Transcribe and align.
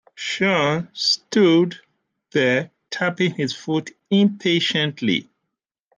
Sean 0.15 0.89
stood 0.93 1.77
there 2.31 2.71
tapping 2.89 3.35
his 3.35 3.53
foot 3.55 3.91
impatiently. 4.09 5.29